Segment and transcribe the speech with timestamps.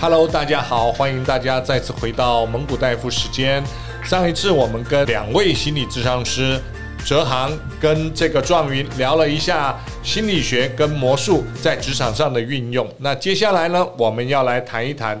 [0.00, 3.62] Hello，大家好，欢迎大家再次回到蒙古大夫时间。
[4.02, 6.58] 上一次我们跟两位心理智商师
[7.04, 12.90] 哲航跟这个壮云聊了一下心理学跟魔术在职场上的运用。
[12.96, 15.20] 那接下来呢，我们要来谈一谈。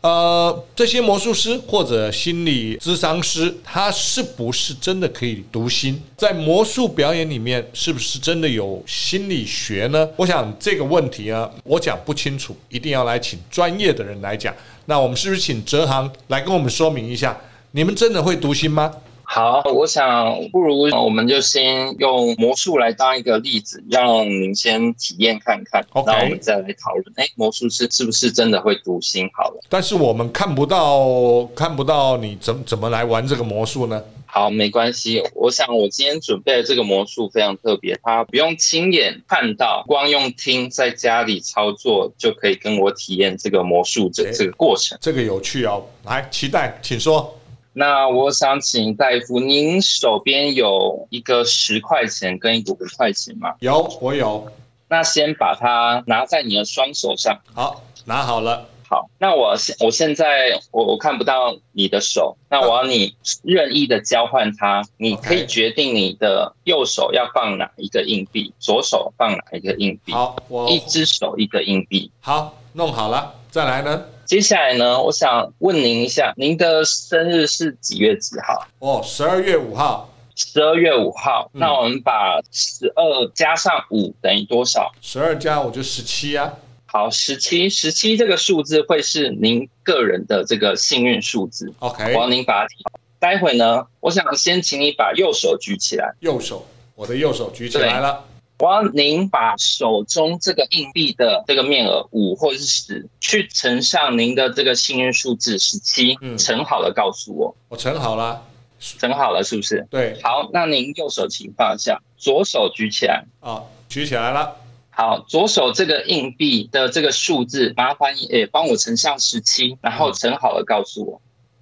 [0.00, 6.00] 呃，这些魔术师或者心理咨商师，他是不是真的可以读心？
[6.16, 10.08] 在魔术表演里面，是不是真的有心理学呢？
[10.16, 14.54] 我想这个问题啊，我讲不清楚，一定要来请专业的人来讲。
[14.86, 17.36] 那我们是不是请哲航来跟我们说明一下？
[17.72, 18.92] 你们真的会读心吗？
[19.30, 27.04] 好，我想不如我们就先用魔术来当一个例子，让您先体验看看.然后我们再来讨论。
[27.16, 29.28] 哎，魔术师是不是真的会读心？
[29.34, 34.02] 好了，但是我们看不到，看不到你怎怎么来玩这个魔术呢？
[34.24, 35.22] 好，没关系。
[35.34, 44.96] 我想我今天准备的这个魔术非常特别，它不用亲眼看到，光用听，在家里操作就可以跟我体验这个魔术这这个过程。
[45.02, 47.37] 这个有趣哦，来，期待，请说。
[47.78, 53.54] 那我想请大夫，您手边有一个十块钱跟一个五块钱吗？
[53.60, 54.50] 有，我有。
[54.88, 57.38] 那先把它拿在你的双手上。
[57.54, 58.66] 好，拿好了。
[58.88, 70.10] 好，那我现我现在我我看不到你的手，那我要你任意的交换它，你可以决定你的右手要放哪一个硬币，左手放哪一个硬币。
[70.12, 72.10] 好，我一只手一个硬币。
[72.18, 74.04] 好，弄好了，再来呢？
[74.24, 78.66] 接下来呢，我想问您一下，您的生日是几月几号？
[78.78, 80.12] 哦，十二月五号。
[80.36, 84.92] 十二月五号，嗯，那我们把十二加上五等于多少？
[85.00, 86.52] 十二加五就十七啊。
[86.86, 91.72] 好，十七，十七这个数字会是您个人的这个幸运数字。
[91.80, 92.84] OK，我要您把它提。
[93.18, 96.14] 待会呢，我想先请你把右手举起来。
[96.20, 98.24] 右手，我的右手举起来了。
[98.58, 107.54] 我要您把手中这个硬币的这个面额五或者是十，去乘上您的这个幸运数字十七，乘好了告诉我。
[107.68, 108.42] 我乘好了，
[108.80, 109.86] 乘好了是不是？
[109.90, 110.18] 对。
[110.24, 113.24] 好，那您右手请放下，左手举起来。
[113.38, 114.56] 啊，举起来了。
[114.90, 121.20] 好，左手这个硬币的这个数字，麻烦你诶帮我乘上十七，然后乘好了告诉我。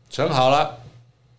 [0.08, 0.78] 乘好了，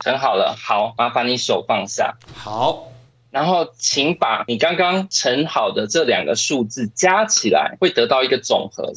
[0.02, 0.56] 乘好了。
[0.56, 2.16] 好，麻烦你手放下。
[2.36, 2.90] 好。
[3.38, 8.92] 然后，请把你刚刚乘好的这两个数字加起来，会得到一个总和。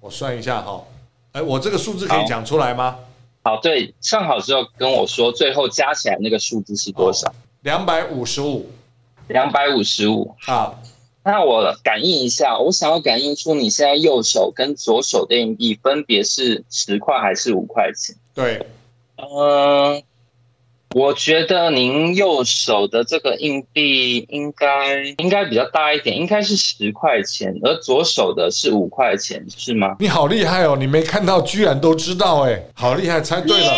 [0.00, 0.82] 我算一下哈，
[1.32, 2.96] 哎，我这个数字可以讲出来吗？
[3.42, 7.34] 好，好，对，算好之后跟我说，最后加起来那个数字是多少？
[7.60, 8.70] 两百五十五，
[9.28, 10.34] 两百五十五。
[10.40, 10.80] 好，
[11.22, 18.16] 那我感应一下，我想要感应出你现在右手跟左手的硬币分别是十块还是五块钱？
[18.32, 18.66] 对，
[19.18, 20.02] 嗯。
[20.94, 29.96] 我觉得您右手的这个硬币应该应该比较大一点，应该是十块钱，而左手的是五块钱，是吗？
[29.98, 33.72] 你好厉害哦，你没看到居然都知道哎，好厉害，猜对了。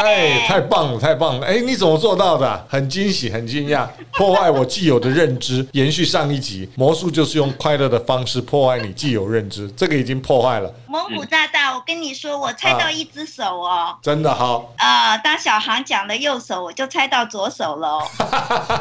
[0.00, 1.46] 哎，太棒了，太棒了！
[1.46, 2.66] 哎，你怎么做到的？
[2.68, 5.66] 很惊喜，很惊讶，破坏我既有的认知。
[5.72, 10.72] 延续上一集，魔术就是用快乐的方式破坏你既有认知，这个已经破坏了。
[10.86, 14.72] 蒙古大大，我跟你说，我猜到一只手哦，啊、真的好。
[14.78, 17.98] 呃，当小航讲的右手，我就猜到左手了。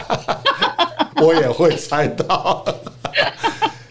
[1.22, 2.64] 我也会猜到。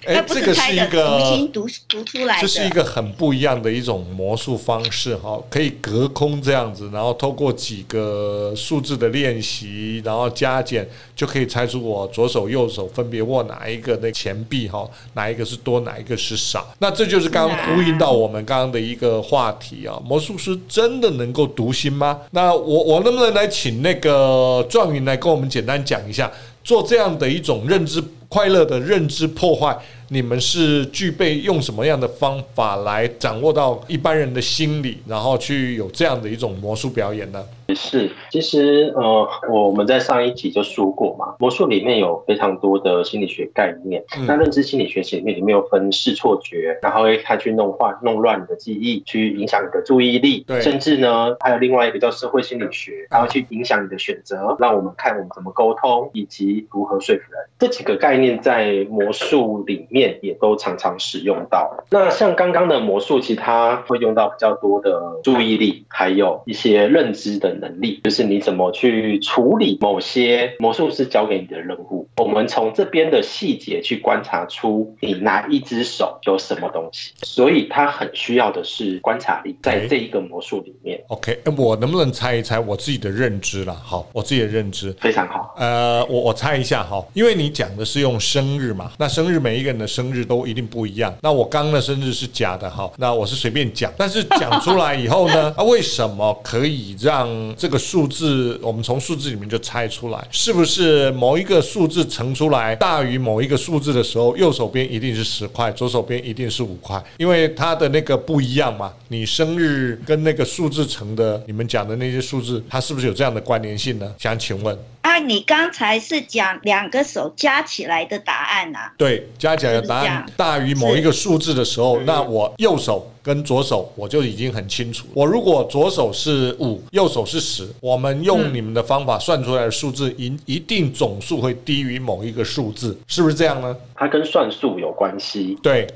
[0.06, 1.21] 哎，这个是一个
[1.53, 16.72] 读读出来，这是一个很不一样的一种魔术方式哈，可以隔空这样子，然后透过几个数字的练习，然后加减，就可以猜出我左手右手分别握哪一个的钱币哈，哪一个是多，哪一个是少。
[16.78, 22.21] 那这就是刚刚呼应到我们刚刚的一个话题啊，魔术师真的能够读心吗？
[22.31, 26.31] 那我我能不能来请那个状元来跟我们简单讲一下，
[26.62, 29.77] 做这样的一种认知快乐的认知破坏？
[30.09, 37.44] 你们是具备用什么样的方法来掌握到一般人的心理，然后去有这样的一种魔术表演呢？
[37.75, 44.04] 是，其实呃，我们在上一集就说过嘛，魔术里面有非常多的心理学概念。
[44.16, 50.45] 嗯、那认知心理学里面里面有分视错觉，然后他去弄坏、弄乱你的记忆，去影响你的注意力。
[50.47, 57.41] 对，甚至呢，还有另外一个叫社会心理学，然后去影响你的选择，让我们看我们怎么沟通以及如何说服人。
[57.59, 61.84] 这几个概念在魔术里面也都常常使用到。
[61.91, 67.55] 那像刚刚的魔术，其实它会用到比较多的注意力，还有一些认知的。
[67.60, 72.08] 能力，就是你怎么去处理某些魔术师交给你的任务。
[72.18, 81.00] 我们从这边的细节去观察出你哪一只手有什么东西，所以他很需要的是观察力，在这一个魔术里面。
[81.08, 83.74] OK，我能不能猜一猜我自己的认知了？
[83.74, 85.54] 好，我自己的认知非常好。
[85.56, 91.14] 呃，我我猜一下哈，因为你讲的是用生日嘛，那生日每一个人的生日都一定不一样。
[91.22, 108.93] 那我刚刚的生日是假的哈，那我是随便讲，但是讲出来以后呢， 啊，为什么可以让这个数字，我们从数字里面就猜出来，是不是某一个数字乘出来大于某一个数字的时候，右手边一定是十块，左手边一定是五块，因为它的那个不一样嘛。
[109.09, 114.15] 你生日跟那个数字乘的，你们讲的那些数字，它是不是有这样的关联性呢？
[114.19, 114.77] 想请问。
[115.06, 118.92] 啊，你刚才是讲两个手加起来的答案啊？
[118.98, 125.06] 对，加起来的答案大于某一个数字的时候，那我右手跟左手我就已经很清楚。
[125.14, 133.76] 我如果左手是五，右手是十，我们用你们的方法算出来的数字，一一定总数会低于某一个数字，是不是这样呢？
[133.94, 135.56] 它跟算术有关系。
[135.62, 135.86] 对。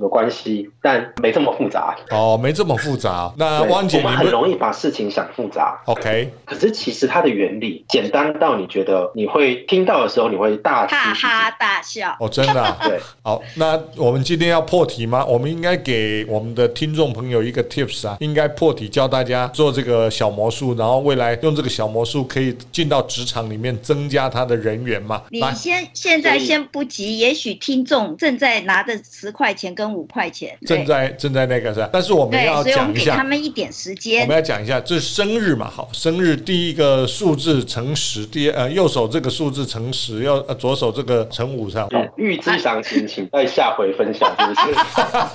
[0.00, 3.32] 有关系，但没这么复杂哦，没这么复杂。
[3.36, 5.80] 那汪姐，我们很容易把事情想复杂。
[5.84, 12.16] OK，可是其实它的原理简单到你觉得你会听到的时候，你会大哈哈大笑。
[12.18, 12.78] 哦，真的啊？
[12.84, 12.98] 对。
[13.22, 15.24] 好，那我们今天要破题吗？
[15.24, 25.22] 我们应该给我们的听众朋友一个 tips 啊，应该破题教大家做这个小魔术，然后未来用这个小魔术可以进到职场里面增加他的人缘嘛。
[25.30, 29.75] 你先现在先不急，也许听众正在拿着十块钱。
[29.76, 31.88] 跟五块钱，正在正在那个是吧？
[31.92, 34.22] 但是我们要讲一下，给他们一点时间。
[34.22, 35.70] 我们要讲一下，这是生日嘛？
[35.70, 41.86] 好，生日第一个数字乘十，第呃右手这个数字乘十，要呃左手这个乘五上。
[41.90, 44.78] 好，预知详情，请在下回分享，是不是？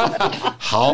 [0.57, 0.93] 好，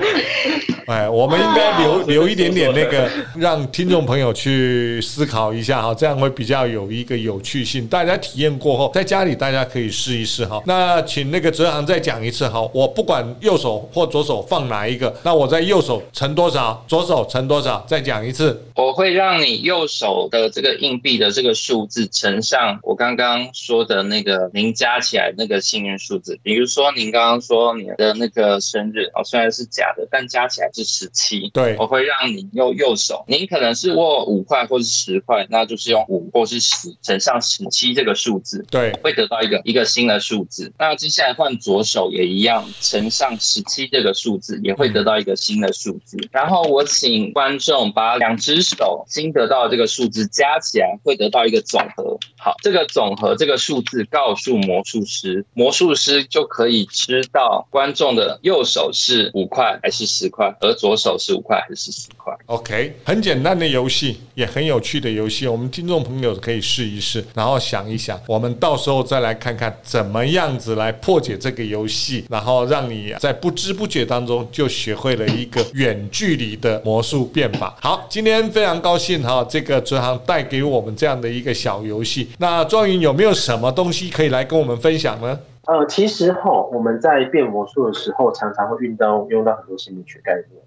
[0.88, 7.88] 哎，我们应该留留一点点那个，让听众朋友去思考一下哈，这样会比较有一个有趣性。
[7.88, 10.62] 大家体验过后，在家里大家可以试一试哈。
[10.66, 13.26] 那请那个哲航再讲一次哈，我不管。
[13.42, 15.16] 右手或左手放哪一个？
[15.24, 16.84] 那我在右手乘多少？
[16.88, 17.86] 左手乘多少？
[17.88, 18.64] 再讲一次。
[18.76, 26.40] 我会让你右手的这个硬币的这个数字乘上我刚刚说的那个您加起来那个幸运数字。
[26.44, 31.50] 比如说您刚刚说你的那个生日哦，虽然是假的，但加起来是十七。
[31.54, 38.66] 对，我会让你用右手，您可能是握五块或是十块，那就是用五或是十乘上十七这个数字。
[38.70, 40.72] 对，会得到一个一个新的数字。
[40.78, 43.27] 那接下来换左手也一样乘上。
[43.40, 52.18] 十七这个数字也会得到一个新的数字，然后我请观众把两只手新得到的这个数字加起来，会得到一个总和。
[52.38, 62.34] 好，这个总和这个数字告诉魔术师，魔术师就可以知道观众的右手是五块还是十块，而左手是五块还是十块。
[62.46, 77.76] OK，很简单的游戏，也很有趣的游戏，我们听众朋友可以试一试，然后想一想，我们到时候再来看看怎么样子来破解这个游戏，然后让你在不知不觉当中就学会了一个远距离的魔术变法。
[77.82, 82.30] 好，今天非常高兴哈，这个哲航带给我们这样的一个小游戏。
[82.40, 85.40] 那庄云有没有什么东西可以来跟我们分享呢？
[85.66, 90.62] 呃，其实哈，我们在变魔术的时候，常常会运到用到很多心理学概念。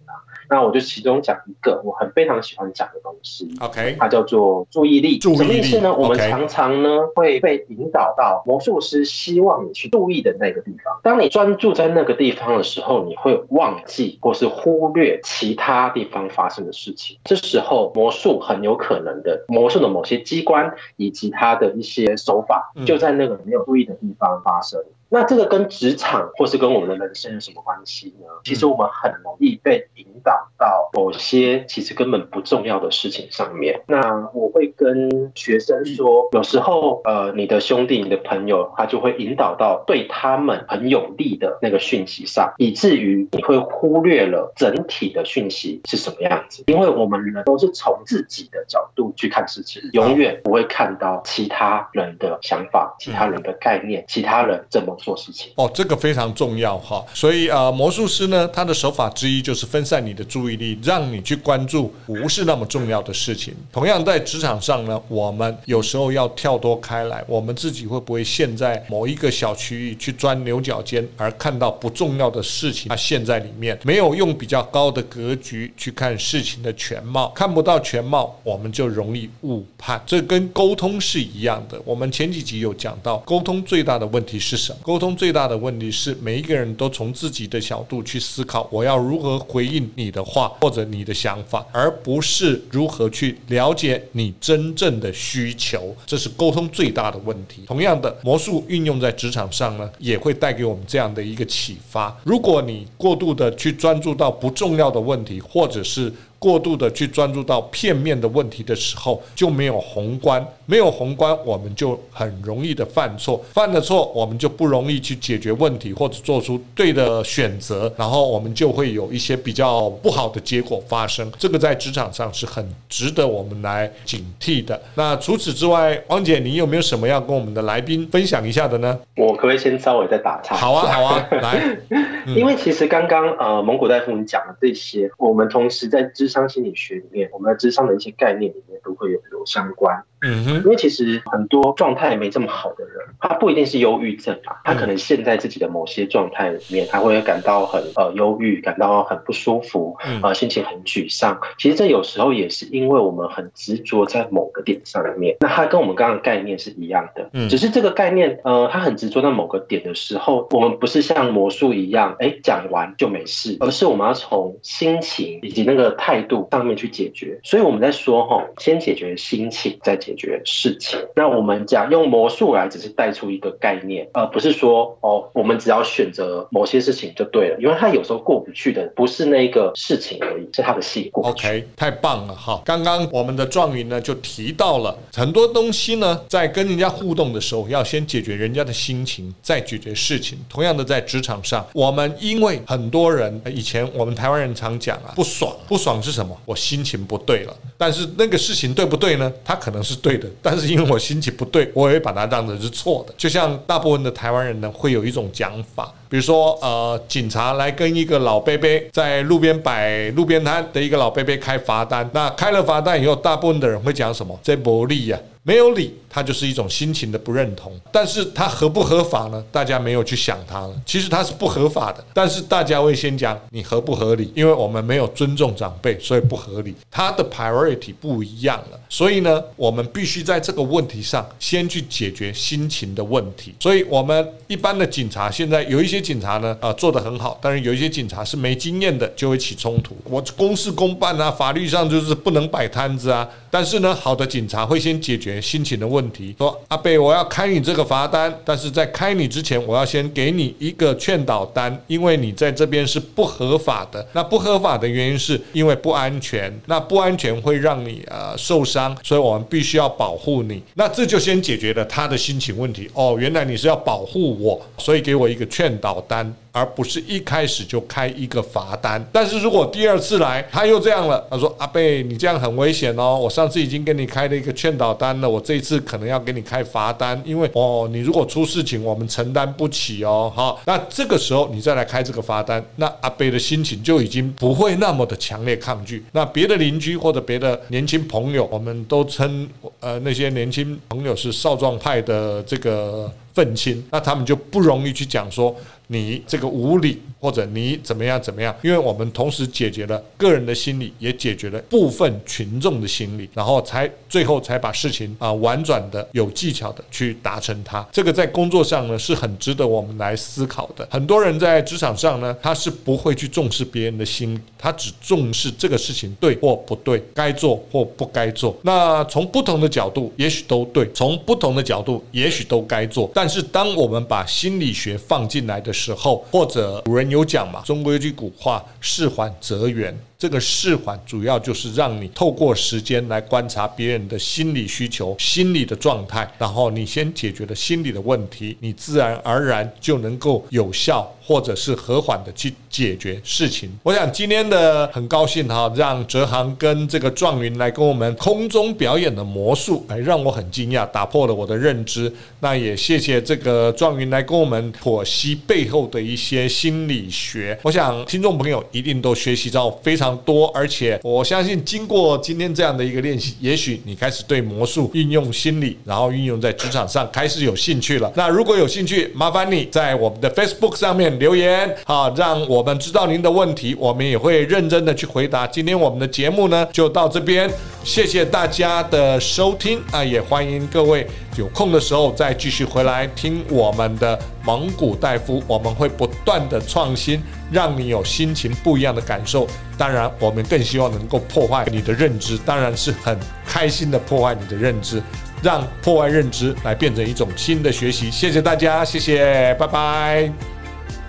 [0.48, 5.16] 那我就其中讲一个我很非常喜欢讲的东西，OK，它叫做注意力。
[5.18, 10.98] 注意力什么意思呢我们常常呢会被引导到魔术师希望你去注意的那个地方。
[11.04, 17.16] 当你专注在那个地方的时候，你会忘记或是忽略其他地方发生的事情。
[17.22, 24.80] 这时候魔术很有可能的，魔术的某些机关以及它的一些手法，就在那个没有注意的地方发生。
[24.80, 28.26] 嗯那这个跟职场或是跟我们的人生有什么关系呢？
[28.44, 33.80] 其实我们很容易被引导到某些其实根本不重要的事情上面。
[33.88, 33.98] 那
[34.32, 46.62] 我会跟学生说，有时候呃，你的兄弟、你的朋友，他就会引导到对他们很有利的那个讯息上，以至于你会忽略了整体的讯息是什么样子。
[46.66, 54.96] 因为我们人都是从自己的角度去看事情，永远不会看到其他人的想法、其他人的概念、其他人怎么。
[55.00, 57.02] 做事情哦，这个非常重要哈。
[57.14, 63.54] 所以呃，魔术师呢，他的手法之一就是分散你你的注意力，让你去关注不是那么重要的事情。
[63.70, 80.02] 同样在职场上呢，我们有时候要跳脱开来，我们自己会不会陷在某一个小区域去钻牛角尖，而看到不重要的事情，它陷在里面，没有用比较高的格局去看事情的全貌，看不到全貌，我们就容易误判。
[80.04, 81.80] 这跟沟通是一样的。
[81.84, 84.78] 我们前几集有讲到，沟通最大的问题是什么？
[84.82, 95.94] 沟通最大的问题是，每一个人都从自己的角度去思考，我要如何回应你的话或者你的想法，而不是如何去了解你真正的需求。
[96.06, 97.64] 这是沟通最大的问题。
[97.66, 102.16] 同样的，魔术运用在职场上呢，也会带给我们这样的一个启发。
[102.24, 121.30] 如果你过度的去专注到不重要的问题，或者是过度的去专注到片面的问题的时候，就没有宏观，没有宏观，我们就很容易的犯错，犯了错，我们就不容易去解决问题或者做出对的选择，然后我们就会有一些比较不好的结果发生。
[121.38, 124.80] 这个在职场上是很值得我们来警惕的。
[124.94, 128.98] 那除此之外，汪姐，你有没有什么要跟我们的来宾分享一下的呢？
[129.16, 130.56] 我可不可以先稍微再打岔？
[130.56, 140.04] 好啊，好啊， 来，嗯、因为其实刚刚呃，蒙古大夫你讲的这些，我们同时在咨商心理学里面，我们的智商的一些概念里面都会有有相关。
[140.22, 151.40] 嗯哼，因为其实很多状态没这么好的人，他不一定是忧郁症啊，他可能陷在自己的某些状态里面，他会感到很呃忧郁，感到很不舒服，呃，心情很沮丧。
[151.58, 155.38] 其实这有时候也是因为我们很执着在某个点上面。
[155.40, 167.40] 那他跟我们刚刚的概念是一样的，嗯只是这个概念，呃，他很执着在某个点的时候，我们不是像魔术一样，哎，讲完就没事，而是我们要从心情以及那个态度上面去解决。
[167.42, 170.14] 所以我们在说哈，先解决心情，在解。
[170.20, 181.46] 决事情，那我们讲用魔术来，只是带出一个概念，而不是说哦，我们只要选择某些事情就对了，因为他有时候过不去的不是那个事情而已，是他的戏过不去。
[181.46, 182.60] OK，太棒了哈！
[182.66, 190.38] 刚刚我们的壮云呢就提到了很多东西呢，在跟人家互动的时候，要先解决人家的心情，再解决事情。
[190.50, 196.38] 同样的，在职场上，我们因为很多人以前我们台湾人常讲啊，不爽，不爽是什么？
[196.44, 199.19] 我心情不对了，但是那个事情对不对呢？
[199.44, 200.00] 他可能是。
[200.00, 203.12] 对的，但是因为我心情不对， 我也会把它当成是错的。
[203.18, 214.38] 就像大部分的台湾人呢，会有一种讲法，比如说，呃，警察来跟一个老伯伯在路边摆路边摊的一个老伯伯开罚单，那开了罚单以后，大部分的人会讲什么？
[214.42, 215.94] 这没理呀，没有理。
[216.12, 219.44] 它就是一种心情的不认同，但是它合不合法呢？
[219.52, 220.74] 大家没有去想它了。
[220.84, 226.74] 其实它是不合法的，但是大家会先讲你合不合理，因为我们没有尊重长辈，所以不合理。
[226.90, 233.54] 它的 priority 不一样了，所以呢，我们必须在这个问题上先去解决心情的问题。
[233.60, 239.96] 所以，我们一般的警察现在有一些警察呢，啊、做得很好，但是有一些警察是没经验的，就会起冲突。
[240.02, 243.28] 我公事公办啊，法律上就是不能摆摊子啊。
[243.50, 246.34] 但是呢，好的警察会先解决心情的问题。
[246.38, 254.06] 说阿贝，我要开你这个罚单，但是在开你之前，我要先给你一个劝导单，因为你在这边是不合法的。
[254.12, 260.62] 那不合法的原因是因为不安全，那不安全会让你呃受伤，所以我们必须要保护你。
[260.74, 262.88] 那这就先解决了他的心情问题。
[262.94, 266.34] 哦，原来你是要保护我，所以给我一个劝导单。
[266.52, 286.04] 而不是一开始就开一个罚单，但是如果第二次来他又这样了，他说：“阿贝，你这样很危险哦，我上次已经给你开了一个劝导单了，我这一次可能要给你开罚单，因为哦，你如果出事情，我们承担不起哦。”好，那这个时候你再来开这个罚单，那阿贝的心情就已经不会那么的强烈抗拒。
[286.12, 295.54] 那别的邻居或者别的年轻朋友，我们都称呃那些年轻朋友是少壮派的这个愤青，那他们就不容易去讲说。
[295.92, 298.54] 你这个无理，或者你怎么样怎么样？
[298.62, 307.84] 因为我们同时解决了个人的心理，也解决了部分群众的心理，然后才最后才把事情啊婉转的、有技巧的去达成它。
[307.90, 310.86] 这个在工作上呢是很值得我们来思考的。
[310.88, 318.56] 很多人在职场上呢，他是不会去重视别人的心理，他只重视这个事情对或不对，该做或不该做。
[318.62, 323.08] 那从不同的角度，也许都对；从不同的角度，也许都该做。
[323.20, 329.94] 但是当我们把心理学放进来的时候，或者古人有讲嘛，中国有句古话“事缓则圆”。
[330.20, 343.70] 这个释缓主要就是让你透过时间来观察别人的心理需求、心理的状态，然后你先解决了心理的问题，你自然而然就能够有效或者是和缓的去解决事情。
[343.82, 352.12] 我想今天的很高兴哈，让哲航跟这个壮云来跟我们空中表演的魔术，哎，让我很惊讶，打破了我的认知。
[352.40, 357.58] 那也谢谢这个壮云来跟我们剖析背后的一些心理学。
[357.62, 360.09] 我想听众朋友一定都学习到非常。
[360.18, 368.12] 多，而且我相信，经过今天这样的一个练习，也许你开始对魔术运用心理，然后运用在职场上，开始有兴趣了。
[368.14, 375.46] 那如果有兴趣，麻烦你在我们的 Facebook 上面留言，好，让我们知道您的问题，我们也会认真的去回答。
[375.46, 377.50] 今天我们的节目呢，就到这边，
[377.84, 381.06] 谢谢大家的收听啊，也欢迎各位
[381.36, 389.46] 有空的时候再继续回来听我们的蒙古大夫，我们会不断的创新，让你有心情不一样的感受。
[389.78, 395.02] 当然，我们更希望能够破坏你的认知，当然是很开心的破坏你的认知，
[395.42, 398.10] 让破坏认知来变成一种新的学习。
[398.10, 400.30] 谢谢大家，谢谢，拜拜。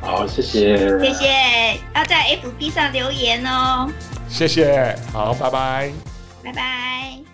[0.02, 3.90] 好，谢谢，谢谢，要在 FB 上留言哦。
[4.30, 5.92] 谢谢，好，拜拜，
[6.44, 7.31] 拜拜。